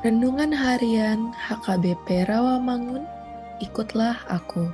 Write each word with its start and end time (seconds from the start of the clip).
Renungan 0.00 0.48
Harian 0.56 1.36
HKBP 1.36 2.24
Rawamangun, 2.24 3.04
ikutlah 3.60 4.16
aku. 4.32 4.72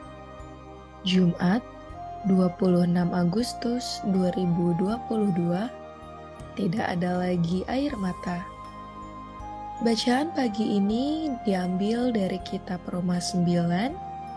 Jumat, 1.03 1.66
26 2.31 2.94
Agustus 3.10 4.06
2022. 4.15 5.66
Tidak 6.54 6.86
ada 6.86 7.19
lagi 7.19 7.66
air 7.66 7.91
mata. 7.98 8.47
Bacaan 9.82 10.31
pagi 10.31 10.78
ini 10.78 11.34
diambil 11.42 12.15
dari 12.15 12.38
kitab 12.47 12.86
Roma 12.86 13.19
9 13.19 13.50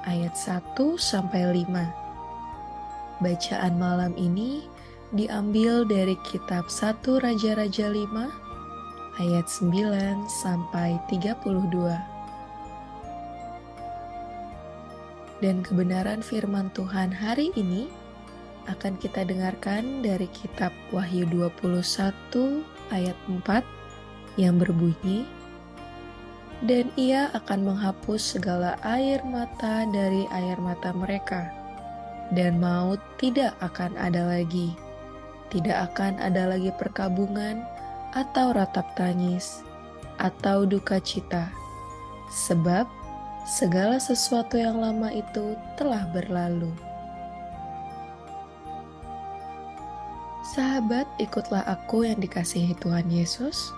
ayat 0.09 0.33
1 0.33 0.73
sampai 0.97 1.69
5. 1.69 3.21
Bacaan 3.21 3.77
malam 3.77 4.17
ini 4.17 4.65
diambil 5.13 5.85
dari 5.85 6.17
kitab 6.25 6.65
1 6.65 7.05
Raja-raja 7.21 7.93
5 7.93 8.48
ayat 9.19 9.51
9 9.51 10.31
sampai 10.31 10.95
32. 11.11 11.43
Dan 15.43 15.63
kebenaran 15.63 16.23
firman 16.23 16.71
Tuhan 16.71 17.11
hari 17.11 17.51
ini 17.59 17.91
akan 18.71 18.95
kita 18.99 19.27
dengarkan 19.27 19.99
dari 19.99 20.27
kitab 20.31 20.71
Wahyu 20.95 21.27
21 21.27 22.63
ayat 22.95 23.17
4 23.27 23.63
yang 24.39 24.55
berbunyi 24.55 25.27
dan 26.59 26.91
ia 26.99 27.31
akan 27.31 27.71
menghapus 27.71 28.35
segala 28.35 28.75
air 28.83 29.23
mata 29.23 29.87
dari 29.87 30.27
air 30.35 30.59
mata 30.59 30.91
mereka 30.91 31.47
dan 32.35 32.59
maut 32.59 32.99
tidak 33.15 33.55
akan 33.63 33.95
ada 33.95 34.27
lagi 34.27 34.75
tidak 35.49 35.89
akan 35.91 36.19
ada 36.19 36.51
lagi 36.51 36.69
perkabungan 36.75 37.63
atau 38.13 38.53
ratap 38.53 38.89
tangis 38.97 39.61
atau 40.17 40.65
duka 40.65 40.97
cita 41.01 41.49
sebab 42.29 42.85
segala 43.45 43.97
sesuatu 43.97 44.57
yang 44.59 44.77
lama 44.77 45.09
itu 45.13 45.57
telah 45.77 46.05
berlalu 46.13 46.69
Sahabat, 50.49 51.05
ikutlah 51.21 51.61
aku 51.61 52.09
yang 52.09 52.17
dikasihi 52.17 52.73
Tuhan 52.81 53.05
Yesus. 53.13 53.69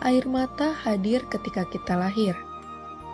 Air 0.00 0.24
mata 0.24 0.72
hadir 0.72 1.20
ketika 1.28 1.68
kita 1.68 2.00
lahir. 2.00 2.32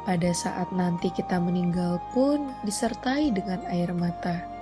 Pada 0.06 0.30
saat 0.30 0.70
nanti 0.70 1.10
kita 1.10 1.42
meninggal 1.42 1.98
pun 2.14 2.54
disertai 2.62 3.34
dengan 3.34 3.58
air 3.66 3.90
mata. 3.90 4.59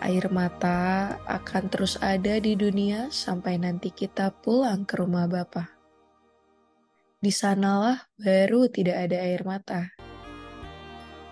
Air 0.00 0.32
mata 0.32 1.12
akan 1.28 1.68
terus 1.68 2.00
ada 2.00 2.40
di 2.40 2.56
dunia 2.56 3.12
sampai 3.12 3.60
nanti 3.60 3.92
kita 3.92 4.32
pulang 4.32 4.88
ke 4.88 4.96
rumah 4.96 5.28
Bapa. 5.28 5.76
Di 7.20 7.28
sanalah 7.28 8.08
baru 8.16 8.64
tidak 8.72 8.96
ada 8.96 9.20
air 9.20 9.44
mata. 9.44 9.92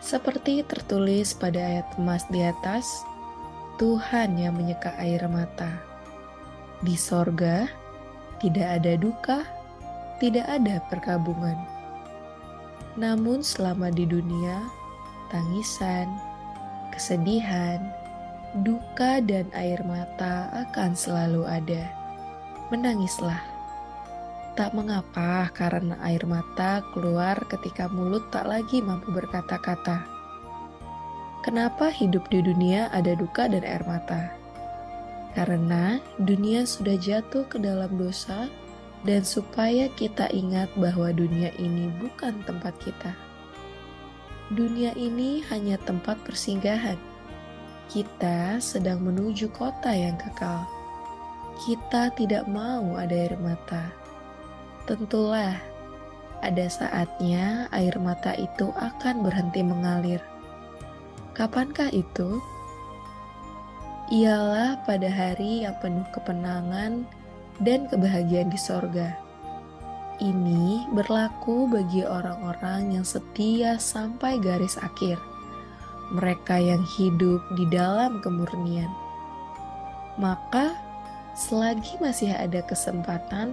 Seperti 0.04 0.60
tertulis 0.68 1.32
pada 1.32 1.56
ayat 1.56 1.96
emas 1.96 2.28
di 2.28 2.44
atas, 2.44 3.08
Tuhan 3.80 4.36
yang 4.36 4.60
menyeka 4.60 4.92
air 5.00 5.24
mata. 5.32 5.80
Di 6.84 6.92
sorga 6.92 7.72
tidak 8.36 8.68
ada 8.84 9.00
duka, 9.00 9.48
tidak 10.20 10.44
ada 10.44 10.84
perkabungan. 10.92 11.56
Namun 13.00 13.40
selama 13.40 13.88
di 13.88 14.04
dunia, 14.04 14.60
tangisan, 15.32 16.12
kesedihan, 16.92 17.80
duka 18.64 19.20
dan 19.24 19.48
air 19.52 19.80
mata 19.84 20.48
akan 20.68 20.96
selalu 20.96 21.44
ada. 21.44 21.88
Menangislah. 22.72 23.40
Tak 24.56 24.74
mengapa 24.74 25.48
karena 25.54 25.96
air 26.04 26.24
mata 26.24 26.80
keluar 26.92 27.38
ketika 27.46 27.86
mulut 27.88 28.26
tak 28.32 28.48
lagi 28.48 28.82
mampu 28.82 29.14
berkata-kata 29.14 30.18
Kenapa 31.48 31.88
hidup 31.88 32.28
di 32.28 32.44
dunia 32.44 32.92
ada 32.92 33.16
duka 33.16 33.48
dan 33.48 33.64
air 33.64 33.80
mata? 33.88 34.36
Karena 35.32 35.96
dunia 36.20 36.68
sudah 36.68 36.92
jatuh 37.00 37.48
ke 37.48 37.56
dalam 37.56 37.88
dosa, 37.96 38.52
dan 39.06 39.24
supaya 39.24 39.88
kita 39.96 40.28
ingat 40.28 40.68
bahwa 40.76 41.08
dunia 41.08 41.48
ini 41.56 41.88
bukan 42.04 42.44
tempat 42.44 42.76
kita. 42.84 43.16
Dunia 44.52 44.92
ini 44.92 45.40
hanya 45.48 45.80
tempat 45.88 46.20
persinggahan. 46.20 47.00
Kita 47.88 48.60
sedang 48.60 49.00
menuju 49.00 49.48
kota 49.56 49.90
yang 49.90 50.20
kekal. 50.20 50.68
Kita 51.64 52.12
tidak 52.14 52.44
mau 52.46 52.94
ada 52.94 53.16
air 53.16 53.34
mata. 53.40 53.88
Tentulah, 54.84 55.56
ada 56.44 56.66
saatnya 56.70 57.66
air 57.72 57.96
mata 57.98 58.36
itu 58.36 58.70
akan 58.76 59.26
berhenti 59.26 59.64
mengalir 59.64 60.22
Kapankah 61.38 61.94
itu? 61.94 62.42
Ialah 64.10 64.82
pada 64.82 65.06
hari 65.06 65.62
yang 65.62 65.78
penuh 65.78 66.02
kepenangan 66.10 67.06
dan 67.62 67.86
kebahagiaan 67.86 68.50
di 68.50 68.58
sorga. 68.58 69.14
Ini 70.18 70.90
berlaku 70.90 71.70
bagi 71.70 72.02
orang-orang 72.02 72.98
yang 72.98 73.06
setia 73.06 73.78
sampai 73.78 74.42
garis 74.42 74.74
akhir, 74.82 75.14
mereka 76.12 76.56
yang 76.56 76.80
hidup 76.96 77.44
di 77.56 77.68
dalam 77.68 78.20
kemurnian. 78.24 78.88
Maka, 80.16 80.74
selagi 81.36 82.00
masih 82.00 82.34
ada 82.34 82.64
kesempatan, 82.64 83.52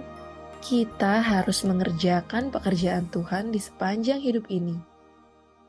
kita 0.64 1.22
harus 1.22 1.62
mengerjakan 1.62 2.50
pekerjaan 2.50 3.06
Tuhan 3.12 3.54
di 3.54 3.60
sepanjang 3.60 4.18
hidup 4.18 4.50
ini, 4.50 4.74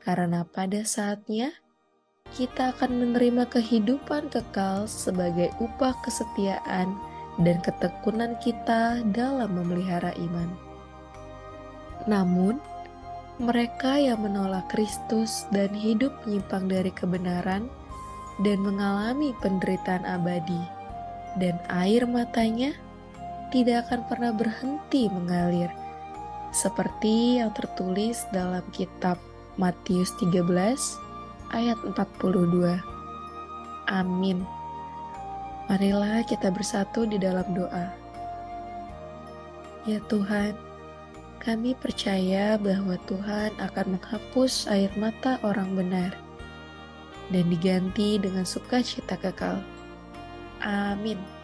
karena 0.02 0.42
pada 0.42 0.82
saatnya 0.82 1.54
kita 2.34 2.76
akan 2.76 2.98
menerima 3.06 3.46
kehidupan 3.48 4.28
kekal 4.28 4.90
sebagai 4.90 5.48
upah 5.62 5.94
kesetiaan 6.02 6.92
dan 7.40 7.56
ketekunan 7.62 8.34
kita 8.42 9.00
dalam 9.14 9.54
memelihara 9.54 10.10
iman. 10.18 10.50
Namun, 12.10 12.58
mereka 13.38 13.94
yang 14.02 14.26
menolak 14.26 14.66
Kristus 14.66 15.46
dan 15.54 15.70
hidup 15.70 16.10
menyimpang 16.26 16.66
dari 16.66 16.90
kebenaran 16.90 17.70
dan 18.42 18.58
mengalami 18.62 19.30
penderitaan 19.38 20.02
abadi, 20.02 20.58
dan 21.38 21.58
air 21.70 22.02
matanya 22.06 22.74
tidak 23.54 23.86
akan 23.88 24.00
pernah 24.10 24.32
berhenti 24.34 25.06
mengalir, 25.06 25.70
seperti 26.50 27.38
yang 27.38 27.54
tertulis 27.54 28.26
dalam 28.34 28.62
kitab 28.74 29.18
Matius 29.54 30.10
13 30.18 30.42
ayat 31.54 31.78
42. 31.94 32.78
Amin. 33.86 34.42
Marilah 35.70 36.26
kita 36.26 36.50
bersatu 36.50 37.06
di 37.06 37.22
dalam 37.22 37.46
doa. 37.54 37.90
Ya 39.86 40.02
Tuhan, 40.10 40.67
kami 41.38 41.78
percaya 41.78 42.58
bahwa 42.58 42.98
Tuhan 43.06 43.54
akan 43.62 43.96
menghapus 43.96 44.66
air 44.68 44.90
mata 44.98 45.38
orang 45.46 45.72
benar 45.78 46.12
dan 47.30 47.46
diganti 47.48 48.18
dengan 48.18 48.42
sukacita 48.42 49.14
kekal. 49.16 49.62
Amin. 50.64 51.37